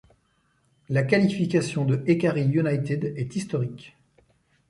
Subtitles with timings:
[0.89, 3.95] La qualification de Hekari-United est historique.